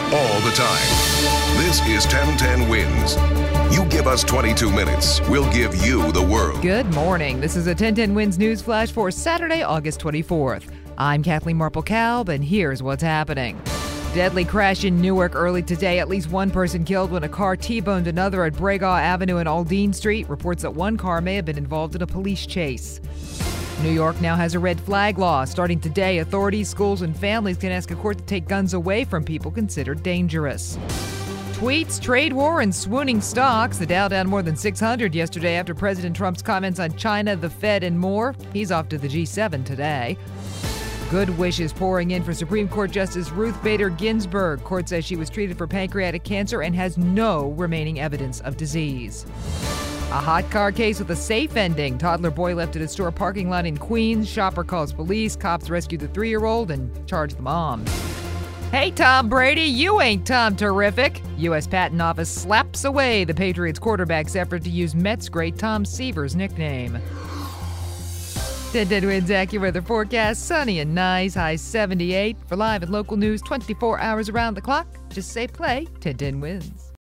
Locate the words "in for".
42.12-42.32